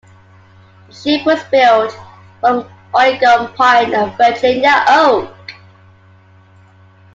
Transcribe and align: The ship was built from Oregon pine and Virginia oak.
The 0.87 0.93
ship 0.95 1.27
was 1.27 1.43
built 1.51 1.95
from 2.39 2.67
Oregon 2.91 3.53
pine 3.53 3.93
and 3.93 4.17
Virginia 4.17 4.83
oak. 4.87 5.29